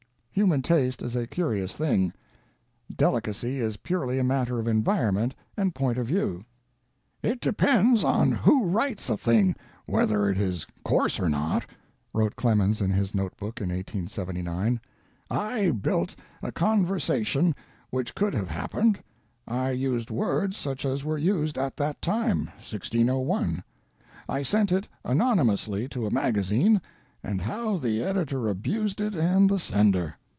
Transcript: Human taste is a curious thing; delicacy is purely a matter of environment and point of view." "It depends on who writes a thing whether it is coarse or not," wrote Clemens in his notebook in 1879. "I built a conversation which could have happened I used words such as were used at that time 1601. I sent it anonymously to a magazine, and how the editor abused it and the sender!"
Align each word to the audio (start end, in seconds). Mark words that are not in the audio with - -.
Human 0.33 0.61
taste 0.63 1.03
is 1.03 1.15
a 1.15 1.27
curious 1.27 1.73
thing; 1.75 2.13
delicacy 2.91 3.59
is 3.59 3.75
purely 3.77 4.17
a 4.17 4.23
matter 4.23 4.59
of 4.59 4.67
environment 4.67 5.35
and 5.57 5.75
point 5.75 5.97
of 5.99 6.07
view." 6.07 6.45
"It 7.21 7.41
depends 7.41 8.03
on 8.03 8.31
who 8.31 8.65
writes 8.65 9.09
a 9.09 9.17
thing 9.17 9.55
whether 9.85 10.29
it 10.29 10.39
is 10.39 10.65
coarse 10.83 11.19
or 11.19 11.29
not," 11.29 11.67
wrote 12.11 12.37
Clemens 12.37 12.81
in 12.81 12.89
his 12.89 13.13
notebook 13.13 13.59
in 13.61 13.67
1879. 13.69 14.79
"I 15.29 15.69
built 15.71 16.15
a 16.41 16.51
conversation 16.51 17.53
which 17.91 18.15
could 18.15 18.33
have 18.33 18.47
happened 18.47 19.03
I 19.47 19.71
used 19.71 20.09
words 20.09 20.57
such 20.57 20.85
as 20.85 21.03
were 21.03 21.19
used 21.19 21.57
at 21.57 21.77
that 21.77 22.01
time 22.01 22.45
1601. 22.57 23.63
I 24.29 24.41
sent 24.41 24.71
it 24.71 24.87
anonymously 25.03 25.87
to 25.89 26.07
a 26.07 26.11
magazine, 26.11 26.81
and 27.21 27.41
how 27.41 27.75
the 27.77 28.01
editor 28.01 28.47
abused 28.47 28.99
it 29.01 29.13
and 29.13 29.47
the 29.47 29.59
sender!" 29.59 30.15